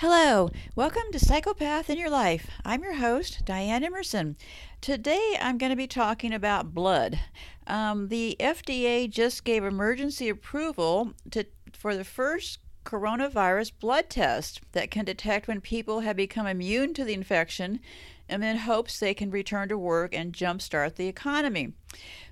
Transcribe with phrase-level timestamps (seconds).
[0.00, 2.48] Hello, welcome to Psychopath in Your Life.
[2.64, 4.36] I'm your host, Diane Emerson.
[4.80, 7.18] Today I'm going to be talking about blood.
[7.66, 14.92] Um, the FDA just gave emergency approval to, for the first coronavirus blood test that
[14.92, 17.80] can detect when people have become immune to the infection
[18.28, 21.72] and in hopes they can return to work and jumpstart the economy.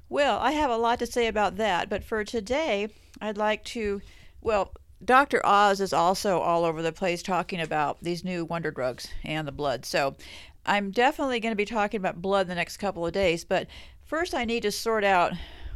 [0.09, 2.91] Well, I have a lot to say about that, but for today,
[3.21, 4.03] I'd like to,
[4.41, 4.73] well,
[5.05, 5.45] Dr.
[5.45, 9.53] Oz is also all over the place talking about these new wonder drugs and the
[9.53, 9.85] blood.
[9.85, 10.17] So
[10.65, 13.67] I'm definitely going to be talking about blood the next couple of days, but
[14.05, 15.33] first I need to sort out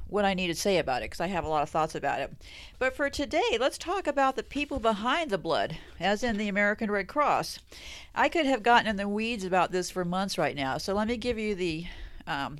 [0.08, 2.20] what I need to say about it because I have a lot of thoughts about
[2.20, 2.32] it.
[2.78, 6.90] But for today, let's talk about the people behind the blood, as in the American
[6.90, 7.60] Red Cross.
[8.14, 11.06] I could have gotten in the weeds about this for months right now, so let
[11.06, 11.86] me give you the
[12.26, 12.58] um,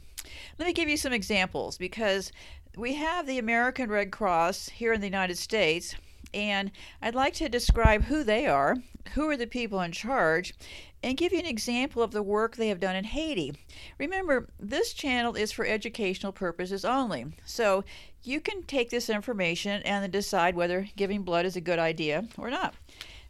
[0.58, 2.30] let me give you some examples because
[2.76, 5.96] we have the American Red Cross here in the United States
[6.32, 6.70] and
[7.02, 8.76] I'd like to describe who they are,
[9.14, 10.54] who are the people in charge,
[11.02, 13.54] and give you an example of the work they have done in Haiti.
[13.98, 17.84] Remember, this channel is for educational purposes only, so
[18.22, 22.50] you can take this information and decide whether giving blood is a good idea or
[22.50, 22.74] not.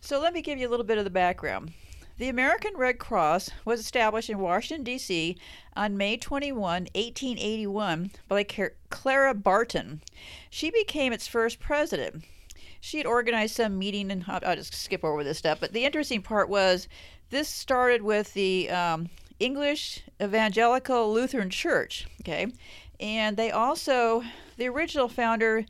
[0.01, 1.73] So let me give you a little bit of the background.
[2.19, 5.39] The American Red Cross was established in Washington, D.C.
[5.75, 8.45] on May 21, 1881, by
[8.91, 10.03] Clara Barton.
[10.51, 12.25] She became its first president
[12.81, 15.61] she had organized some meeting, and I'll, just skip over this stuff.
[15.61, 16.89] But the interesting part was
[17.31, 22.49] this started with the um, English Evangelical Lutheran Church, okay,
[22.99, 24.23] and they also
[24.57, 25.65] the original founder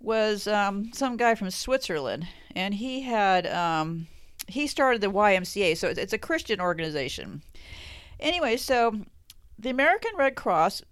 [0.00, 4.06] was um, some guy from Switzerland, and he had um,
[4.48, 7.42] he started the YMCA, so it's, it's a Christian organization.
[8.20, 9.00] Anyway, so
[9.58, 10.82] the American Red Cross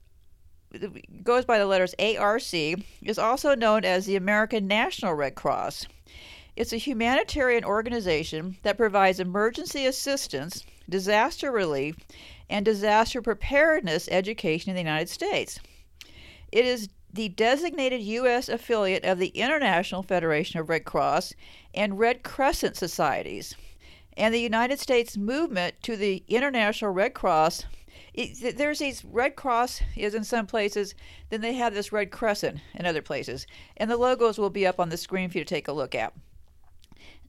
[1.23, 5.87] goes by the letters ARC, is also known as the American National Red Cross.
[6.57, 11.97] It's a humanitarian organization that provides emergency assistance, disaster relief,
[12.49, 15.61] and disaster preparedness education in the United States.
[16.51, 18.49] It is the designated U.S.
[18.49, 21.35] affiliate of the International Federation of Red Cross
[21.75, 23.55] and Red Crescent Societies.
[24.17, 27.65] And the United States movement to the International Red Cross
[28.17, 30.95] it, there's these Red Cross is in some places,
[31.31, 33.47] then they have this Red Crescent in other places,
[33.77, 35.95] and the logos will be up on the screen for you to take a look
[35.95, 36.13] at.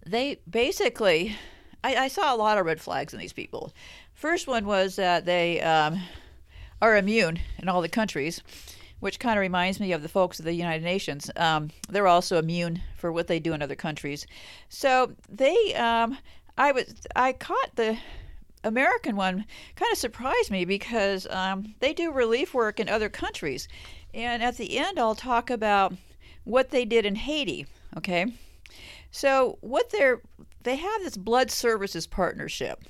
[0.05, 1.35] They basically,
[1.83, 3.73] I, I saw a lot of red flags in these people.
[4.13, 6.01] First one was that they um,
[6.81, 8.41] are immune in all the countries
[8.99, 11.29] which kind of reminds me of the folks of the United Nations.
[11.35, 14.25] Um, they're also immune for what they do in other countries.
[14.69, 16.17] So they, um,
[16.57, 17.97] I was, I caught the
[18.67, 19.45] American one
[19.75, 23.67] kind of surprised me because um, they do relief work in other countries.
[24.13, 25.93] And at the end, I'll talk about
[26.43, 27.65] what they did in Haiti.
[27.95, 28.27] Okay.
[29.11, 30.21] So, what they're,
[30.63, 32.83] they have this blood services partnership.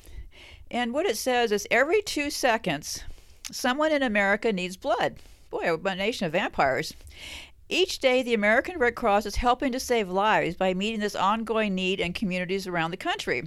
[0.69, 3.03] And what it says is every two seconds,
[3.51, 5.17] someone in America needs blood.
[5.49, 6.93] Boy, a nation of vampires.
[7.69, 11.75] Each day, the American Red Cross is helping to save lives by meeting this ongoing
[11.75, 13.43] need in communities around the country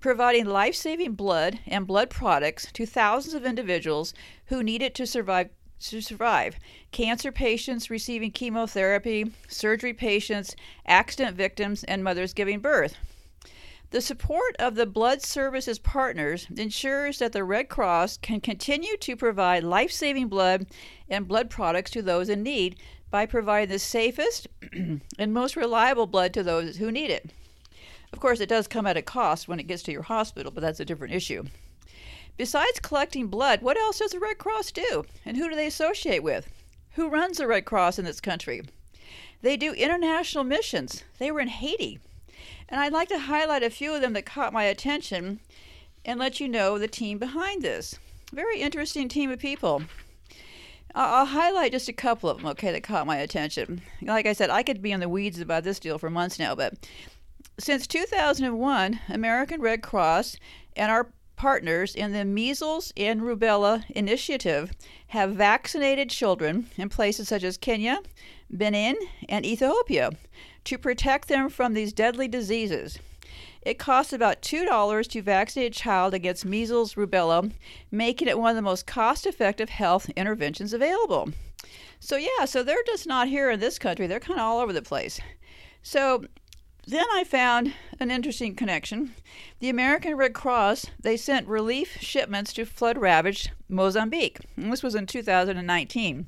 [0.00, 4.14] providing life saving blood and blood products to thousands of individuals
[4.46, 5.50] who need it to survive.
[5.80, 6.56] To survive,
[6.90, 12.96] cancer patients receiving chemotherapy, surgery patients, accident victims, and mothers giving birth.
[13.90, 19.16] The support of the Blood Services partners ensures that the Red Cross can continue to
[19.16, 20.66] provide life saving blood
[21.08, 22.76] and blood products to those in need
[23.10, 27.30] by providing the safest and most reliable blood to those who need it.
[28.12, 30.60] Of course, it does come at a cost when it gets to your hospital, but
[30.60, 31.44] that's a different issue.
[32.36, 35.04] Besides collecting blood, what else does the Red Cross do?
[35.24, 36.48] And who do they associate with?
[36.92, 38.62] Who runs the Red Cross in this country?
[39.42, 41.04] They do international missions.
[41.18, 42.00] They were in Haiti.
[42.68, 45.40] And I'd like to highlight a few of them that caught my attention
[46.04, 47.98] and let you know the team behind this.
[48.32, 49.82] Very interesting team of people.
[50.94, 53.82] I'll highlight just a couple of them, okay, that caught my attention.
[54.02, 56.54] Like I said, I could be in the weeds about this deal for months now,
[56.54, 56.74] but
[57.58, 60.36] since 2001, American Red Cross
[60.76, 64.72] and our partners in the Measles and Rubella Initiative
[65.08, 68.00] have vaccinated children in places such as Kenya,
[68.50, 68.96] Benin,
[69.28, 70.10] and Ethiopia
[70.64, 72.98] to protect them from these deadly diseases.
[73.62, 77.52] It costs about $2 to vaccinate a child against measles, rubella,
[77.90, 81.30] making it one of the most cost effective health interventions available.
[82.00, 84.72] So, yeah, so they're just not here in this country, they're kind of all over
[84.72, 85.20] the place.
[85.82, 86.24] So,
[86.88, 89.14] then I found an interesting connection.
[89.60, 94.38] The American Red Cross, they sent relief shipments to flood-ravaged Mozambique.
[94.56, 96.26] And this was in 2019.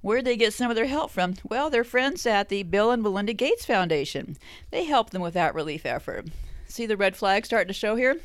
[0.00, 1.34] Where'd they get some of their help from?
[1.44, 4.36] Well, their friends at the Bill and Melinda Gates Foundation.
[4.72, 6.26] They helped them with that relief effort.
[6.66, 8.18] See the red flag starting to show here?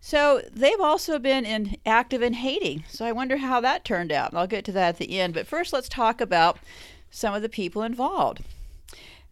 [0.00, 2.84] So they've also been in, active in Haiti.
[2.88, 4.34] So I wonder how that turned out.
[4.34, 5.32] I'll get to that at the end.
[5.32, 6.58] But first, let's talk about
[7.10, 8.42] some of the people involved.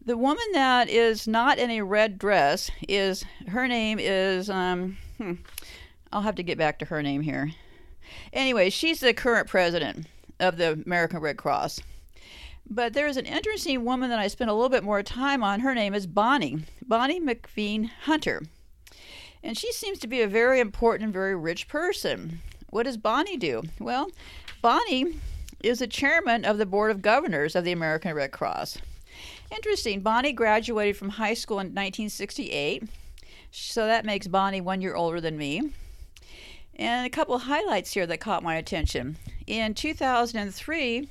[0.04, 5.34] The woman that is not in a red dress is her name is um, hmm,
[6.12, 7.52] I'll have to get back to her name here.
[8.32, 10.08] Anyway, she's the current president
[10.40, 11.82] of the American Red Cross.
[12.68, 15.60] But there's an interesting woman that I spent a little bit more time on.
[15.60, 18.42] Her name is Bonnie, Bonnie McElveen Hunter.
[19.40, 22.40] And she seems to be a very important and very rich person.
[22.70, 23.62] What does Bonnie do?
[23.78, 24.10] Well,
[24.62, 25.20] Bonnie
[25.62, 28.78] is the chairman of the board of governors of the American Red Cross.
[29.50, 30.00] Interesting.
[30.00, 32.84] Bonnie graduated from high school in 1968,
[33.50, 35.72] so that makes Bonnie one year older than me.
[36.76, 39.18] And a couple highlights here that caught my attention.
[39.46, 41.08] In 2003,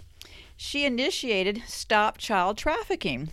[0.57, 3.30] she initiated Stop Child Trafficking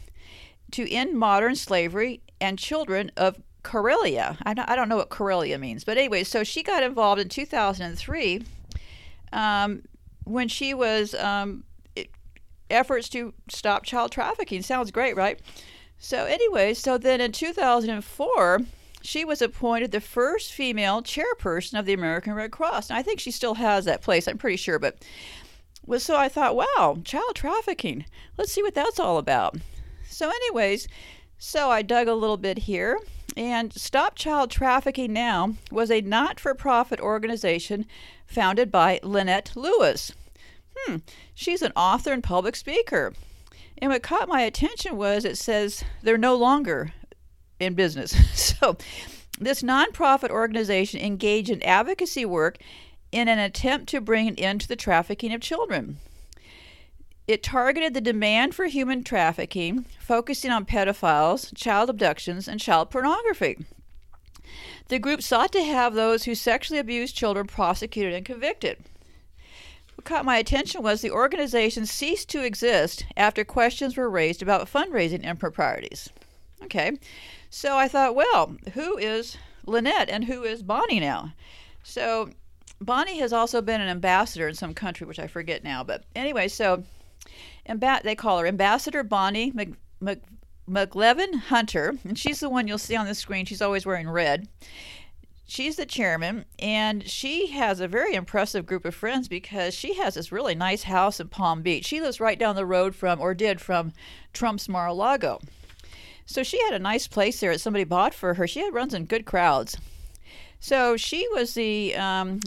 [0.72, 4.36] to end modern slavery and children of Karelia.
[4.44, 8.44] I don't know what Karelia means, but anyway, so she got involved in 2003
[9.32, 9.82] um,
[10.24, 11.64] when she was um,
[12.70, 14.62] efforts to stop child trafficking.
[14.62, 15.40] Sounds great, right?
[15.98, 18.60] So anyway, so then in 2004,
[19.02, 22.90] she was appointed the first female chairperson of the American Red Cross.
[22.90, 24.28] And I think she still has that place.
[24.28, 25.04] I'm pretty sure, but
[25.86, 28.04] was so I thought, wow, child trafficking.
[28.36, 29.56] Let's see what that's all about.
[30.08, 30.88] So, anyways,
[31.38, 32.98] so I dug a little bit here
[33.36, 37.86] and Stop Child Trafficking Now was a not for profit organization
[38.26, 40.12] founded by Lynette Lewis.
[40.86, 40.96] Hmm,
[41.34, 43.12] she's an author and public speaker.
[43.78, 46.92] And what caught my attention was it says they're no longer
[47.60, 48.14] in business.
[48.38, 48.76] so,
[49.38, 52.58] this nonprofit organization engaged in advocacy work
[53.12, 55.98] in an attempt to bring an end to the trafficking of children.
[57.26, 63.58] It targeted the demand for human trafficking, focusing on pedophiles, child abductions, and child pornography.
[64.88, 68.78] The group sought to have those who sexually abused children prosecuted and convicted.
[70.08, 75.22] Caught my attention was the organization ceased to exist after questions were raised about fundraising
[75.22, 76.08] improprieties.
[76.62, 76.98] Okay,
[77.50, 81.34] so I thought, well, who is Lynette and who is Bonnie now?
[81.82, 82.30] So
[82.80, 85.84] Bonnie has also been an ambassador in some country, which I forget now.
[85.84, 86.84] But anyway, so
[87.68, 90.22] Amb- they call her Ambassador Bonnie Mc- Mc-
[90.66, 93.44] McElveen Hunter, and she's the one you'll see on the screen.
[93.44, 94.48] She's always wearing red.
[95.50, 100.12] She's the chairman, and she has a very impressive group of friends because she has
[100.12, 101.86] this really nice house in Palm Beach.
[101.86, 103.94] She lives right down the road from, or did, from
[104.34, 105.40] Trump's Mar a Lago.
[106.26, 108.46] So she had a nice place there that somebody bought for her.
[108.46, 109.78] She had, runs in good crowds.
[110.60, 112.40] So she was the um,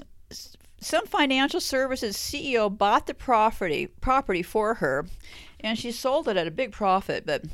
[0.80, 5.08] some financial services CEO bought the property property for her,
[5.60, 7.26] and she sold it at a big profit.
[7.26, 7.46] But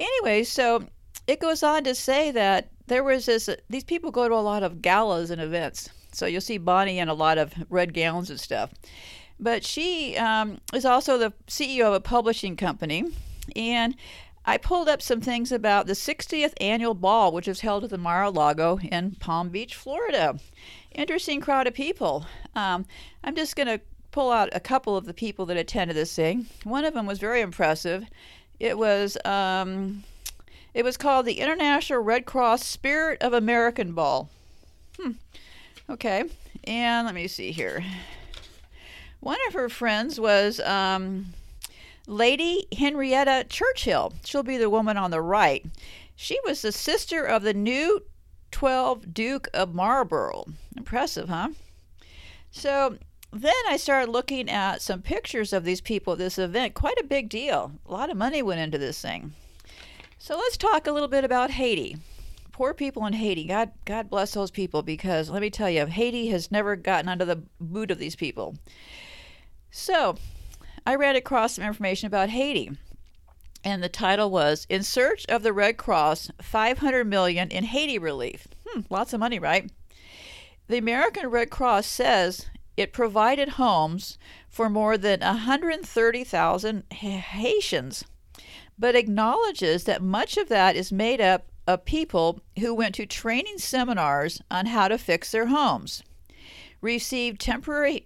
[0.00, 0.88] anyway, so
[1.28, 3.48] it goes on to say that there was this.
[3.70, 7.08] These people go to a lot of galas and events, so you'll see Bonnie in
[7.08, 8.72] a lot of red gowns and stuff.
[9.38, 13.04] But she um, is also the CEO of a publishing company,
[13.56, 13.96] and
[14.44, 17.98] I pulled up some things about the 60th annual ball, which was held at the
[17.98, 20.38] Mar-a-Lago in Palm Beach, Florida
[20.92, 22.26] interesting crowd of people.
[22.54, 22.86] Um,
[23.24, 26.46] I'm just going to pull out a couple of the people that attended this thing.
[26.64, 28.04] One of them was very impressive.
[28.58, 30.04] It was um,
[30.74, 34.28] it was called the International Red Cross Spirit of American Ball.
[34.98, 35.12] Hmm.
[35.88, 36.24] Okay,
[36.64, 37.84] and let me see here.
[39.20, 41.34] One of her friends was um,
[42.06, 44.14] Lady Henrietta Churchill.
[44.24, 45.64] She'll be the woman on the right.
[46.16, 48.02] She was the sister of the new
[48.50, 50.46] 12 Duke of Marlborough.
[50.76, 51.48] Impressive, huh?
[52.50, 52.96] So
[53.32, 56.74] then I started looking at some pictures of these people at this event.
[56.74, 57.72] Quite a big deal.
[57.86, 59.34] A lot of money went into this thing.
[60.22, 61.96] So let's talk a little bit about Haiti.
[62.52, 63.46] Poor people in Haiti.
[63.46, 67.24] God, God bless those people because let me tell you, Haiti has never gotten under
[67.24, 68.54] the boot of these people.
[69.70, 70.16] So
[70.86, 72.70] I ran across some information about Haiti
[73.64, 78.46] and the title was "In Search of the Red Cross: 500 Million in Haiti Relief."
[78.68, 79.70] Hmm, lots of money, right?
[80.68, 84.18] The American Red Cross says it provided homes
[84.50, 88.04] for more than 130,000 Haitians,
[88.78, 93.58] but acknowledges that much of that is made up of people who went to training
[93.58, 96.02] seminars on how to fix their homes,
[96.80, 98.04] received temporary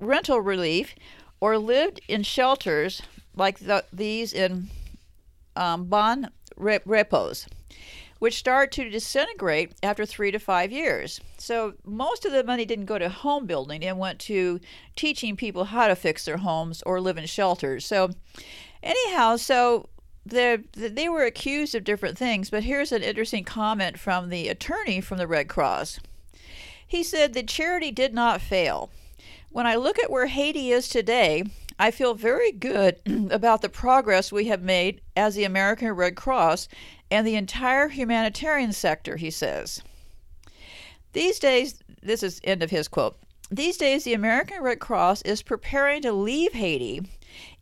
[0.00, 0.94] rental relief,
[1.40, 3.02] or lived in shelters
[3.34, 4.68] like the, these in
[5.54, 7.46] um, bon repos,
[8.18, 11.20] which start to disintegrate after three to five years.
[11.38, 14.60] So most of the money didn't go to home building; it went to
[14.96, 17.84] teaching people how to fix their homes or live in shelters.
[17.84, 18.10] So
[18.86, 19.88] anyhow, so
[20.24, 25.00] the, they were accused of different things, but here's an interesting comment from the attorney
[25.00, 26.00] from the Red Cross.
[26.86, 28.90] He said the charity did not fail.
[29.50, 31.44] When I look at where Haiti is today,
[31.78, 33.00] I feel very good
[33.30, 36.68] about the progress we have made as the American Red Cross
[37.10, 39.82] and the entire humanitarian sector, he says.
[41.12, 43.18] These days, this is end of his quote.
[43.50, 47.02] These days, the American Red Cross is preparing to leave Haiti.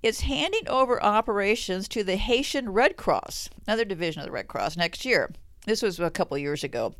[0.02, 4.76] It's handing over operations to the Haitian Red Cross, another division of the Red Cross,
[4.76, 5.30] next year.
[5.66, 6.94] This was a couple years ago.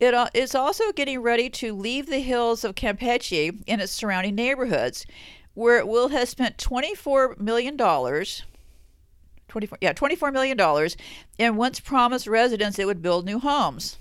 [0.00, 5.06] It uh, also getting ready to leave the hills of Campeche and its surrounding neighborhoods,
[5.54, 7.76] where it will have spent $24 million.
[7.76, 10.90] 24, yeah, $24 million,
[11.38, 13.98] and once promised residents it would build new homes.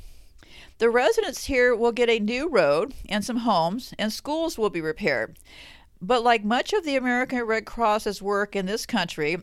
[0.80, 4.82] The residents here will get a new road and some homes, and schools will be
[4.82, 5.38] repaired.
[6.01, 9.38] But like much of the American Red Cross's work in this country,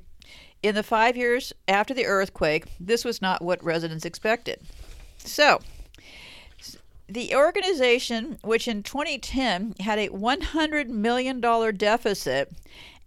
[0.63, 4.61] in the five years after the earthquake, this was not what residents expected.
[5.19, 5.61] So,
[7.07, 12.53] the organization, which in 2010 had a $100 million deficit,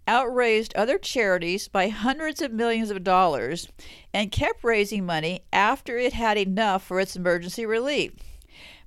[0.08, 3.68] outraised other charities by hundreds of millions of dollars
[4.14, 8.14] and kept raising money after it had enough for its emergency relief.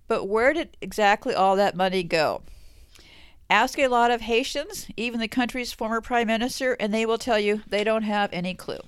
[0.06, 2.42] But where did exactly all that money go?
[3.50, 7.40] Ask a lot of Haitians, even the country's former prime minister, and they will tell
[7.40, 8.78] you they don't have any clue.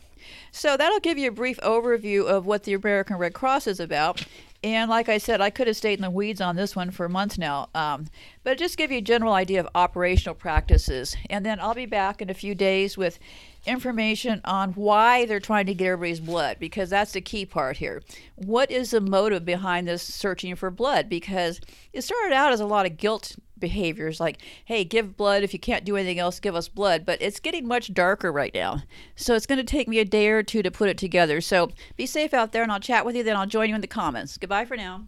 [0.53, 4.25] So that'll give you a brief overview of what the American Red Cross is about.
[4.63, 7.09] And like I said, I could have stayed in the weeds on this one for
[7.09, 8.07] months now, um,
[8.45, 11.17] but just give you a general idea of operational practices.
[11.29, 13.19] And then I'll be back in a few days with
[13.67, 18.01] information on why they're trying to get everybody's blood, because that's the key part here.
[18.37, 21.09] What is the motive behind this searching for blood?
[21.09, 21.61] Because
[21.93, 25.43] it started out as a lot of guilt behaviors like, hey, give blood.
[25.43, 27.07] If you can't do anything else, give us blood.
[27.07, 28.83] But it's getting much darker right now.
[29.17, 31.41] So it's going to take me a day or two to put it together.
[31.41, 33.23] So be safe out there, and I'll chat with you.
[33.23, 34.37] Then I'll join you in the comments.
[34.37, 35.07] Goodbye for now.